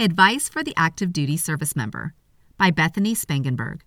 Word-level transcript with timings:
Advice 0.00 0.48
for 0.48 0.62
the 0.62 0.74
Active 0.76 1.12
Duty 1.12 1.36
Service 1.36 1.74
Member 1.74 2.14
by 2.56 2.70
Bethany 2.70 3.16
Spangenberg, 3.16 3.80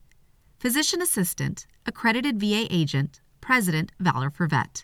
Physician 0.60 1.02
Assistant, 1.02 1.66
Accredited 1.86 2.38
VA 2.38 2.68
Agent, 2.70 3.22
President, 3.40 3.94
Valor 3.97 4.29
for 4.29 4.46
Vet. 4.46 4.84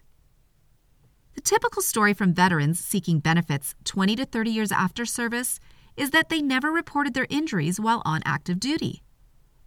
The 1.35 1.41
typical 1.41 1.81
story 1.81 2.13
from 2.13 2.33
veterans 2.33 2.79
seeking 2.79 3.19
benefits 3.19 3.75
20 3.83 4.15
to 4.15 4.25
30 4.25 4.51
years 4.51 4.71
after 4.71 5.05
service 5.05 5.59
is 5.97 6.11
that 6.11 6.29
they 6.29 6.41
never 6.41 6.71
reported 6.71 7.13
their 7.13 7.27
injuries 7.29 7.77
while 7.77 8.01
on 8.05 8.21
active 8.23 8.57
duty. 8.57 9.03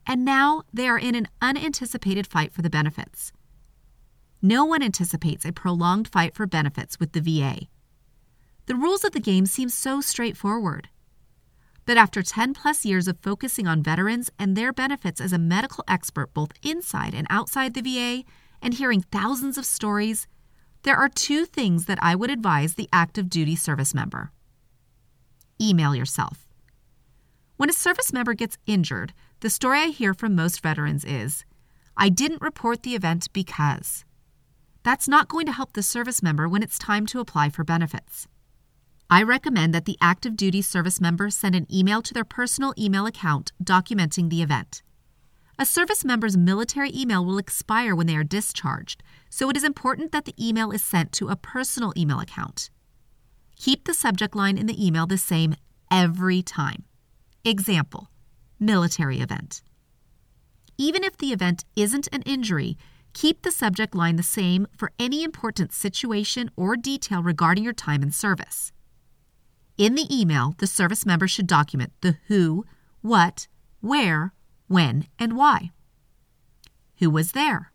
And 0.07 0.25
now 0.25 0.63
they 0.73 0.89
are 0.89 0.99
in 0.99 1.15
an 1.15 1.29
unanticipated 1.43 2.27
fight 2.27 2.55
for 2.55 2.63
the 2.63 2.71
benefits. 2.71 3.33
No 4.41 4.65
one 4.65 4.83
anticipates 4.83 5.45
a 5.45 5.53
prolonged 5.53 6.09
fight 6.09 6.35
for 6.35 6.47
benefits 6.47 6.99
with 6.99 7.13
the 7.13 7.21
VA. 7.21 7.67
The 8.65 8.77
rules 8.77 9.05
of 9.05 9.13
the 9.13 9.21
game 9.21 9.45
seem 9.45 9.69
so 9.69 10.01
straightforward. 10.01 10.89
But 11.91 11.99
after 11.99 12.23
10 12.23 12.55
plus 12.55 12.85
years 12.85 13.09
of 13.09 13.19
focusing 13.19 13.67
on 13.67 13.83
veterans 13.83 14.31
and 14.39 14.55
their 14.55 14.73
benefits 14.73 15.21
as 15.21 15.33
a 15.33 15.41
medical 15.41 15.83
expert 15.89 16.33
both 16.33 16.53
inside 16.63 17.17
and 17.17 17.27
outside 17.29 17.75
the 17.75 17.83
VA 17.83 18.23
and 18.63 18.75
hearing 18.75 19.01
thousands 19.01 19.59
of 19.59 19.65
stories, 19.65 20.29
there 20.85 20.97
are 20.97 21.09
two 21.09 21.45
things 21.45 21.87
that 21.87 21.99
I 22.01 22.15
would 22.15 22.31
advise 22.31 22.75
the 22.75 22.89
active 22.93 23.29
duty 23.29 23.57
service 23.57 23.93
member. 23.93 24.31
Email 25.61 25.97
yourself. 25.97 26.47
When 27.57 27.69
a 27.69 27.73
service 27.73 28.13
member 28.13 28.35
gets 28.35 28.57
injured, 28.67 29.13
the 29.41 29.51
story 29.51 29.81
I 29.81 29.87
hear 29.87 30.15
from 30.15 30.37
most 30.37 30.63
veterans 30.63 31.05
is 31.05 31.45
I 31.97 32.09
didn't 32.09 32.41
report 32.41 32.85
the 32.85 32.95
event 32.95 33.33
because. 33.33 34.05
That's 34.85 35.09
not 35.09 35.27
going 35.27 35.47
to 35.47 35.53
help 35.53 35.73
the 35.73 35.83
service 35.83 36.23
member 36.23 36.49
when 36.49 36.63
it's 36.63 36.79
time 36.79 37.05
to 37.07 37.19
apply 37.19 37.49
for 37.49 37.65
benefits. 37.65 38.29
I 39.11 39.23
recommend 39.25 39.75
that 39.75 39.87
the 39.87 39.99
active 40.01 40.37
duty 40.37 40.63
service 40.63 41.01
member 41.01 41.31
send 41.31 41.57
an 41.57 41.67
email 41.73 42.01
to 42.03 42.15
their 42.15 42.25
personal 42.25 42.73
email 42.79 43.07
account 43.07 43.53
documenting 43.63 44.31
the 44.31 44.41
event. 44.41 44.83
A 45.59 45.67
service 45.67 46.05
member's 46.05 46.37
military 46.37 46.91
email 46.95 47.25
will 47.25 47.37
expire 47.37 47.95
when 47.95 48.07
they 48.07 48.17
are 48.17 48.25
discharged, 48.25 49.03
so 49.29 49.51
it 49.51 49.57
is 49.57 49.65
important 49.65 50.13
that 50.13 50.25
the 50.27 50.35
email 50.39 50.71
is 50.71 50.83
sent 50.83 51.13
to 51.13 51.29
a 51.29 51.37
personal 51.37 51.93
email 51.97 52.21
account. 52.21 52.71
Keep 53.57 53.85
the 53.85 53.95
subject 53.95 54.37
line 54.37 54.57
in 54.57 54.67
the 54.67 54.87
email 54.87 55.07
the 55.07 55.19
same 55.19 55.57
every 55.91 56.41
time. 56.41 56.85
Example 57.45 58.11
Military 58.59 59.21
event. 59.21 59.61
Even 60.79 61.03
if 61.03 61.17
the 61.17 61.33
event 61.33 61.65
isn't 61.77 62.09
an 62.13 62.23
injury, 62.23 62.79
Keep 63.13 63.43
the 63.43 63.51
subject 63.51 63.95
line 63.95 64.17
the 64.17 64.23
same 64.23 64.67
for 64.77 64.93
any 64.99 65.25
important 65.25 65.73
situation 65.73 66.51
or 66.57 66.77
detail 66.77 67.23
regarding 67.23 67.65
your 67.65 67.73
time 67.73 68.03
in 68.03 68.13
service. 68.13 68.73
In 69.81 69.95
the 69.95 70.15
email, 70.15 70.55
the 70.59 70.67
service 70.67 71.07
member 71.07 71.27
should 71.27 71.47
document 71.47 71.95
the 72.03 72.19
who, 72.27 72.67
what, 73.01 73.49
where, 73.81 74.35
when, 74.69 75.07
and 75.19 75.39
why. 75.39 75.71
Who 76.99 77.09
was 77.09 77.33
there? 77.33 77.73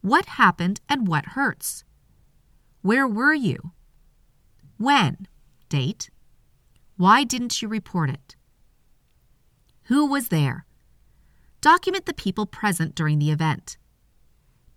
What 0.00 0.24
happened 0.40 0.80
and 0.88 1.06
what 1.06 1.36
hurts? 1.36 1.84
Where 2.80 3.06
were 3.06 3.34
you? 3.34 3.72
When? 4.78 5.28
Date. 5.68 6.08
Why 6.96 7.24
didn't 7.24 7.60
you 7.60 7.68
report 7.68 8.08
it? 8.08 8.34
Who 9.88 10.06
was 10.06 10.28
there? 10.28 10.64
Document 11.60 12.06
the 12.06 12.14
people 12.14 12.46
present 12.46 12.94
during 12.94 13.18
the 13.18 13.30
event. 13.30 13.76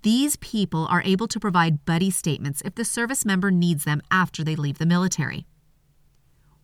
These 0.02 0.36
people 0.36 0.88
are 0.89 1.03
able 1.05 1.30
to 1.30 1.39
provide 1.39 1.86
buddy 1.86 2.11
statements 2.11 2.61
if 2.66 2.75
the 2.75 2.83
service 2.83 3.23
member 3.23 3.49
needs 3.49 3.86
them 3.86 4.02
after 4.11 4.44
they 4.44 4.58
leave 4.58 4.77
the 4.77 4.86
military. 4.86 5.47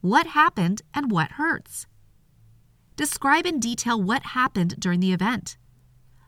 What 0.01 0.27
happened 0.27 0.81
and 0.93 1.11
what 1.11 1.33
hurts? 1.33 1.85
Describe 2.95 3.45
in 3.45 3.59
detail 3.59 4.01
what 4.01 4.27
happened 4.27 4.79
during 4.79 5.01
the 5.01 5.11
event. 5.11 5.57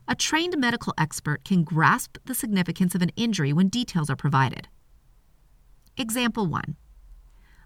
A 0.06 0.14
trained 0.14 0.58
medical 0.58 0.92
expert 0.98 1.42
can 1.44 1.64
grasp 1.64 2.18
the 2.26 2.34
significance 2.34 2.94
of 2.94 3.00
an 3.00 3.12
injury 3.16 3.52
when 3.52 3.68
details 3.68 4.10
are 4.10 4.16
provided. 4.16 4.68
Example 5.96 6.46
1 6.46 6.76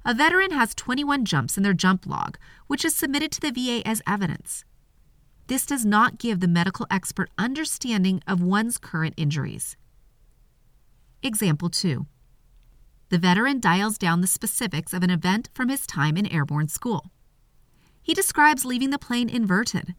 A 0.05 0.15
veteran 0.15 0.53
has 0.53 0.77
21 0.77 1.25
jumps 1.25 1.57
in 1.57 1.65
their 1.65 1.73
jump 1.73 2.07
log, 2.07 2.39
which 2.69 2.85
is 2.85 2.95
submitted 2.95 3.33
to 3.33 3.41
the 3.41 3.51
VA 3.51 3.87
as 3.87 4.03
evidence. 4.07 4.65
This 5.49 5.67
does 5.67 5.85
not 5.85 6.19
give 6.19 6.39
the 6.39 6.49
medical 6.49 6.87
expert 6.89 7.31
understanding 7.37 8.23
of 8.29 8.41
one's 8.41 8.79
current 8.79 9.15
injuries. 9.17 9.77
Example 11.23 11.69
2. 11.69 12.07
The 13.09 13.19
veteran 13.19 13.61
dials 13.61 13.99
down 13.99 14.21
the 14.21 14.27
specifics 14.27 14.93
of 14.93 15.03
an 15.03 15.11
event 15.11 15.49
from 15.55 15.69
his 15.69 15.87
time 15.87 16.17
in 16.17 16.27
airborne 16.27 16.69
school. 16.69 17.13
He 18.03 18.15
describes 18.15 18.65
leaving 18.65 18.91
the 18.91 18.99
plane 18.99 19.29
inverted. 19.29 19.95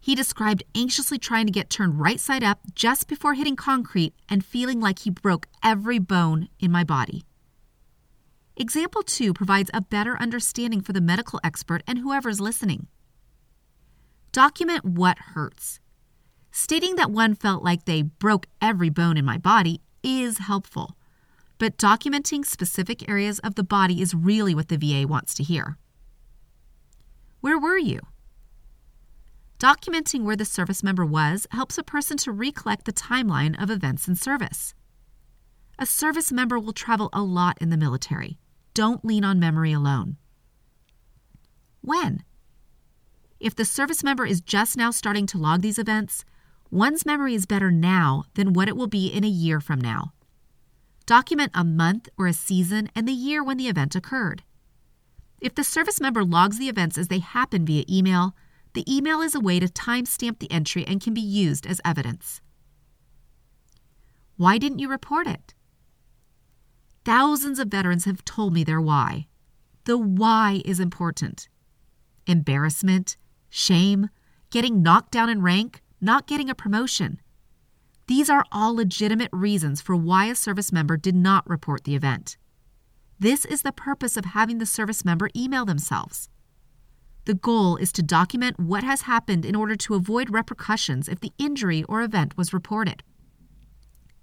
He 0.00 0.14
described 0.14 0.62
anxiously 0.74 1.18
trying 1.18 1.46
to 1.46 1.52
get 1.52 1.70
turned 1.70 2.00
right 2.00 2.20
side 2.20 2.44
up 2.44 2.60
just 2.74 3.08
before 3.08 3.34
hitting 3.34 3.56
concrete 3.56 4.14
and 4.28 4.44
feeling 4.44 4.80
like 4.80 5.00
he 5.00 5.10
broke 5.10 5.46
every 5.62 5.98
bone 5.98 6.48
in 6.58 6.70
my 6.70 6.84
body. 6.84 7.24
Example 8.56 9.02
2 9.04 9.34
provides 9.34 9.70
a 9.72 9.80
better 9.80 10.18
understanding 10.18 10.80
for 10.80 10.92
the 10.92 11.00
medical 11.00 11.40
expert 11.44 11.82
and 11.86 11.98
whoever's 12.00 12.40
listening. 12.40 12.88
Document 14.32 14.84
what 14.84 15.18
hurts. 15.18 15.78
Stating 16.50 16.96
that 16.96 17.10
one 17.10 17.34
felt 17.36 17.62
like 17.62 17.84
they 17.84 18.02
broke 18.02 18.46
every 18.60 18.90
bone 18.90 19.16
in 19.16 19.24
my 19.24 19.38
body 19.38 19.80
is 20.02 20.38
helpful, 20.38 20.96
but 21.58 21.76
documenting 21.76 22.44
specific 22.44 23.08
areas 23.08 23.38
of 23.40 23.56
the 23.56 23.64
body 23.64 24.00
is 24.00 24.14
really 24.14 24.54
what 24.54 24.68
the 24.68 24.76
VA 24.76 25.06
wants 25.06 25.34
to 25.34 25.42
hear. 25.42 25.76
Where 27.40 27.58
were 27.58 27.78
you? 27.78 28.00
Documenting 29.58 30.22
where 30.22 30.36
the 30.36 30.44
service 30.44 30.84
member 30.84 31.04
was 31.04 31.46
helps 31.50 31.78
a 31.78 31.82
person 31.82 32.16
to 32.18 32.32
recollect 32.32 32.84
the 32.84 32.92
timeline 32.92 33.60
of 33.60 33.70
events 33.70 34.06
in 34.06 34.14
service. 34.14 34.74
A 35.78 35.86
service 35.86 36.30
member 36.30 36.58
will 36.58 36.72
travel 36.72 37.08
a 37.12 37.22
lot 37.22 37.58
in 37.60 37.70
the 37.70 37.76
military. 37.76 38.38
Don't 38.74 39.04
lean 39.04 39.24
on 39.24 39.40
memory 39.40 39.72
alone. 39.72 40.16
When? 41.80 42.22
If 43.40 43.54
the 43.54 43.64
service 43.64 44.04
member 44.04 44.26
is 44.26 44.40
just 44.40 44.76
now 44.76 44.90
starting 44.90 45.26
to 45.28 45.38
log 45.38 45.62
these 45.62 45.78
events, 45.78 46.24
one's 46.70 47.06
memory 47.06 47.34
is 47.34 47.46
better 47.46 47.70
now 47.70 48.24
than 48.34 48.52
what 48.52 48.68
it 48.68 48.76
will 48.76 48.88
be 48.88 49.08
in 49.08 49.24
a 49.24 49.28
year 49.28 49.60
from 49.60 49.80
now. 49.80 50.12
Document 51.08 51.50
a 51.54 51.64
month 51.64 52.10
or 52.18 52.26
a 52.26 52.34
season 52.34 52.90
and 52.94 53.08
the 53.08 53.12
year 53.12 53.42
when 53.42 53.56
the 53.56 53.66
event 53.66 53.96
occurred. 53.96 54.42
If 55.40 55.54
the 55.54 55.64
service 55.64 56.02
member 56.02 56.22
logs 56.22 56.58
the 56.58 56.68
events 56.68 56.98
as 56.98 57.08
they 57.08 57.20
happen 57.20 57.64
via 57.64 57.84
email, 57.88 58.36
the 58.74 58.84
email 58.86 59.22
is 59.22 59.34
a 59.34 59.40
way 59.40 59.58
to 59.58 59.68
timestamp 59.68 60.38
the 60.38 60.52
entry 60.52 60.86
and 60.86 61.00
can 61.00 61.14
be 61.14 61.22
used 61.22 61.66
as 61.66 61.80
evidence. 61.82 62.42
Why 64.36 64.58
didn't 64.58 64.80
you 64.80 64.90
report 64.90 65.26
it? 65.26 65.54
Thousands 67.06 67.58
of 67.58 67.68
veterans 67.68 68.04
have 68.04 68.22
told 68.26 68.52
me 68.52 68.62
their 68.62 68.78
why. 68.78 69.28
The 69.86 69.96
why 69.96 70.60
is 70.66 70.78
important. 70.78 71.48
Embarrassment, 72.26 73.16
shame, 73.48 74.10
getting 74.50 74.82
knocked 74.82 75.12
down 75.12 75.30
in 75.30 75.40
rank, 75.40 75.82
not 76.02 76.26
getting 76.26 76.50
a 76.50 76.54
promotion. 76.54 77.22
These 78.08 78.30
are 78.30 78.46
all 78.50 78.74
legitimate 78.74 79.28
reasons 79.34 79.82
for 79.82 79.94
why 79.94 80.24
a 80.24 80.34
service 80.34 80.72
member 80.72 80.96
did 80.96 81.14
not 81.14 81.48
report 81.48 81.84
the 81.84 81.94
event. 81.94 82.38
This 83.20 83.44
is 83.44 83.60
the 83.60 83.70
purpose 83.70 84.16
of 84.16 84.24
having 84.24 84.56
the 84.56 84.64
service 84.64 85.04
member 85.04 85.28
email 85.36 85.66
themselves. 85.66 86.30
The 87.26 87.34
goal 87.34 87.76
is 87.76 87.92
to 87.92 88.02
document 88.02 88.58
what 88.58 88.82
has 88.82 89.02
happened 89.02 89.44
in 89.44 89.54
order 89.54 89.76
to 89.76 89.94
avoid 89.94 90.32
repercussions 90.32 91.06
if 91.06 91.20
the 91.20 91.32
injury 91.36 91.84
or 91.84 92.00
event 92.00 92.34
was 92.38 92.54
reported. 92.54 93.02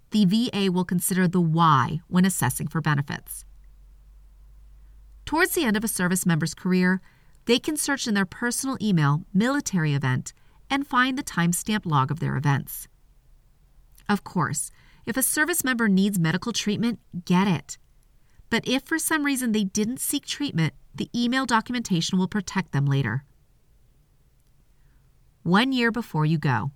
The 0.10 0.26
VA 0.26 0.72
will 0.72 0.86
consider 0.86 1.28
the 1.28 1.42
why 1.42 2.00
when 2.08 2.26
assessing 2.26 2.68
for 2.68 2.82
benefits. 2.82 3.46
Towards 5.26 5.52
the 5.52 5.64
end 5.64 5.78
of 5.78 5.84
a 5.84 5.88
service 5.88 6.26
member's 6.26 6.56
career, 6.56 7.02
they 7.46 7.60
can 7.60 7.78
search 7.78 8.08
in 8.08 8.16
their 8.16 8.26
personal 8.26 8.78
email 8.82 9.26
military 9.32 9.94
event 9.94 10.34
and 10.72 10.88
find 10.88 11.20
the 11.20 11.24
timestamp 11.24 11.86
log 11.86 12.10
of 12.10 12.20
their 12.20 12.36
events. 12.36 12.88
Of 14.08 14.24
course, 14.24 14.72
if 15.06 15.18
a 15.18 15.24
service 15.24 15.64
member 15.64 15.88
needs 15.88 16.20
medical 16.20 16.52
treatment, 16.52 17.00
get 17.26 17.48
it. 17.48 17.78
But 18.50 18.68
if 18.68 18.84
for 18.84 19.00
some 19.00 19.24
reason 19.26 19.52
they 19.52 19.64
didn't 19.64 20.00
seek 20.00 20.26
treatment, 20.26 20.74
the 20.94 21.10
email 21.16 21.46
documentation 21.46 22.18
will 22.18 22.28
protect 22.28 22.72
them 22.72 22.86
later. 22.86 23.24
One 25.44 25.72
year 25.72 25.92
before 25.92 26.26
you 26.26 26.38
go. 26.38 26.72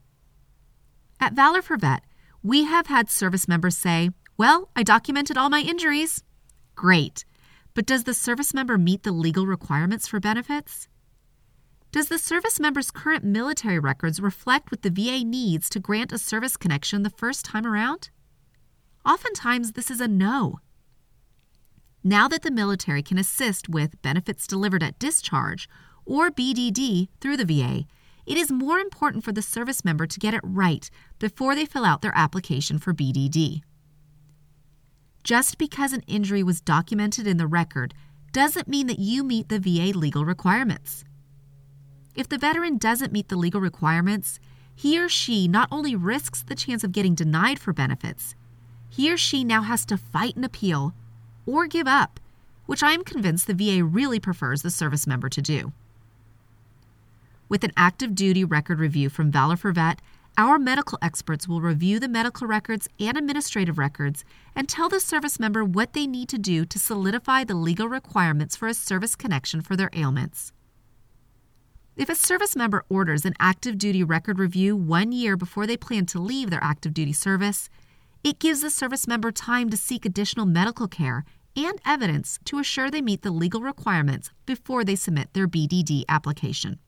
At 1.20 1.34
Valor 1.34 1.62
for 1.62 1.78
Vet, 1.78 2.04
we 2.44 2.66
have 2.66 2.88
had 2.88 3.10
service 3.10 3.48
members 3.48 3.76
say, 3.76 4.12
Well, 4.38 4.70
I 4.76 4.84
documented 4.84 5.38
all 5.38 5.50
my 5.50 5.62
injuries. 5.62 6.24
Great. 6.76 7.26
But 7.74 7.86
does 7.86 8.04
the 8.04 8.14
service 8.14 8.54
member 8.54 8.78
meet 8.78 9.04
the 9.04 9.12
legal 9.12 9.46
requirements 9.46 10.08
for 10.08 10.20
benefits? 10.20 10.88
Does 11.92 12.08
the 12.08 12.20
service 12.20 12.60
member's 12.60 12.92
current 12.92 13.24
military 13.24 13.80
records 13.80 14.20
reflect 14.20 14.70
what 14.70 14.84
the 14.84 14.92
VA 14.92 15.24
needs 15.26 15.70
to 15.72 15.80
grant 15.80 16.12
a 16.12 16.20
service 16.20 16.56
connection 16.56 17.02
the 17.02 17.10
first 17.10 17.46
time 17.46 17.66
around? 17.66 18.12
Oftentimes, 19.04 19.72
this 19.72 19.90
is 19.90 20.00
a 20.00 20.08
no. 20.08 20.60
Now 22.04 22.28
that 22.28 22.44
the 22.44 22.52
military 22.52 23.02
can 23.02 23.18
assist 23.18 23.68
with 23.68 24.00
benefits 24.04 24.46
delivered 24.46 24.84
at 24.84 25.00
discharge 25.00 25.68
or 26.06 26.30
BDD 26.30 27.08
through 27.20 27.38
the 27.38 27.46
VA, 27.46 27.86
it 28.28 28.38
is 28.38 28.52
more 28.52 28.78
important 28.78 29.24
for 29.24 29.32
the 29.32 29.42
service 29.42 29.84
member 29.84 30.06
to 30.06 30.20
get 30.20 30.36
it 30.36 30.42
right 30.44 30.88
before 31.18 31.56
they 31.56 31.66
fill 31.66 31.86
out 31.86 32.04
their 32.04 32.16
application 32.16 32.78
for 32.78 32.94
BDD. 32.94 33.62
Just 35.24 35.58
because 35.58 35.92
an 35.92 36.04
injury 36.06 36.44
was 36.44 36.62
documented 36.62 37.26
in 37.26 37.38
the 37.38 37.48
record 37.48 37.96
doesn't 38.32 38.68
mean 38.68 38.86
that 38.86 39.00
you 39.00 39.24
meet 39.24 39.50
the 39.50 39.60
VA 39.60 39.98
legal 39.98 40.24
requirements. 40.24 41.04
If 42.19 42.27
the 42.27 42.38
veteran 42.38 42.77
doesn't 42.77 43.13
meet 43.13 43.30
the 43.30 43.38
legal 43.38 43.62
requirements, 43.62 44.42
he 44.75 45.00
or 45.00 45.07
she 45.07 45.48
not 45.48 45.69
only 45.71 45.95
risks 45.95 46.44
the 46.44 46.54
chance 46.54 46.83
of 46.83 46.92
getting 46.92 47.16
denied 47.16 47.60
for 47.60 47.71
benefits, 47.71 48.36
he 48.89 49.10
or 49.10 49.16
she 49.16 49.45
now 49.45 49.62
has 49.62 49.86
to 49.86 49.95
fight 49.95 50.36
an 50.36 50.44
appeal 50.44 50.94
or 51.45 51.66
give 51.66 51.88
up, 51.88 52.19
which 52.66 52.83
I 52.83 52.92
am 52.92 53.06
convinced 53.06 53.48
the 53.48 53.54
VA 53.54 53.86
really 53.86 54.19
prefers 54.19 54.63
the 54.63 54.69
service 54.69 55.07
member 55.07 55.30
to 55.30 55.42
do. 55.42 55.71
With 57.48 57.63
an 57.63 57.71
active 57.77 58.16
duty 58.16 58.44
record 58.44 58.81
review 58.81 59.07
from 59.07 59.31
Valor 59.31 59.56
for 59.56 59.71
Vet, 59.71 60.01
our 60.38 60.60
medical 60.60 61.00
experts 61.01 61.48
will 61.48 61.62
review 61.62 62.01
the 62.01 62.10
medical 62.10 62.48
records 62.48 62.89
and 63.00 63.18
administrative 63.18 63.77
records 63.77 64.25
and 64.54 64.68
tell 64.68 64.89
the 64.89 65.00
service 65.00 65.39
member 65.39 65.63
what 65.63 65.94
they 65.94 66.06
need 66.06 66.27
to 66.27 66.38
do 66.38 66.66
to 66.66 66.80
solidify 66.80 67.45
the 67.45 67.56
legal 67.56 67.88
requirements 67.88 68.57
for 68.57 68.68
a 68.68 68.74
service 68.74 69.16
connection 69.16 69.62
for 69.62 69.77
their 69.77 69.89
ailments. 69.94 70.51
If 72.00 72.07
a 72.07 72.16
service 72.16 72.56
member 72.56 72.86
orders 72.88 73.25
an 73.25 73.34
active 73.42 73.78
duty 73.78 74.06
record 74.06 74.40
review 74.40 74.74
one 74.74 75.12
year 75.12 75.36
before 75.36 75.68
they 75.68 75.75
plan 75.75 76.06
to 76.06 76.18
leave 76.22 76.50
their 76.50 76.63
active 76.63 76.94
duty 76.94 77.12
service, 77.12 77.69
it 78.24 78.40
gives 78.40 78.62
the 78.62 78.69
service 78.69 79.06
member 79.06 79.34
time 79.34 79.69
to 79.69 79.75
seek 79.75 80.06
additional 80.06 80.46
medical 80.46 80.88
care 80.88 81.25
and 81.57 81.78
evidence 81.86 82.40
to 82.46 82.57
assure 82.57 82.90
they 82.90 83.01
meet 83.01 83.22
the 83.22 83.31
legal 83.31 83.60
requirements 83.60 84.31
before 84.46 84.86
they 84.86 84.96
submit 84.96 85.34
their 85.34 85.46
BDD 85.46 86.06
application. 86.07 86.80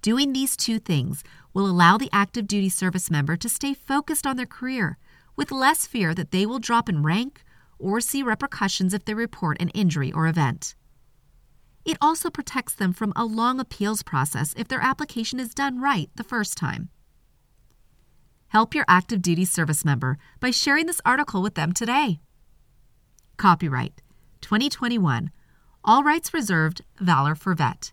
Doing 0.00 0.32
these 0.32 0.56
two 0.56 0.78
things 0.78 1.22
will 1.52 1.66
allow 1.66 1.98
the 1.98 2.08
active 2.14 2.46
duty 2.46 2.70
service 2.70 3.10
member 3.10 3.36
to 3.36 3.50
stay 3.50 3.74
focused 3.74 4.26
on 4.26 4.38
their 4.38 4.46
career 4.46 4.96
with 5.36 5.52
less 5.52 5.86
fear 5.86 6.14
that 6.14 6.30
they 6.30 6.46
will 6.46 6.60
drop 6.60 6.88
in 6.88 7.02
rank 7.02 7.44
or 7.78 8.00
see 8.00 8.22
repercussions 8.22 8.94
if 8.94 9.04
they 9.04 9.12
report 9.12 9.60
an 9.60 9.68
injury 9.74 10.10
or 10.10 10.26
event. 10.26 10.74
It 11.84 11.98
also 12.00 12.30
protects 12.30 12.74
them 12.74 12.92
from 12.92 13.12
a 13.14 13.24
long 13.24 13.60
appeals 13.60 14.02
process 14.02 14.54
if 14.56 14.68
their 14.68 14.80
application 14.80 15.38
is 15.38 15.54
done 15.54 15.80
right 15.80 16.10
the 16.16 16.24
first 16.24 16.56
time. 16.56 16.88
Help 18.48 18.74
your 18.74 18.84
active 18.88 19.20
duty 19.20 19.44
service 19.44 19.84
member 19.84 20.16
by 20.40 20.50
sharing 20.50 20.86
this 20.86 21.00
article 21.04 21.42
with 21.42 21.54
them 21.54 21.72
today. 21.72 22.20
Copyright 23.36 24.00
2021. 24.40 25.30
All 25.84 26.02
rights 26.02 26.32
reserved, 26.32 26.82
Valor 27.00 27.34
for 27.34 27.54
Vet. 27.54 27.92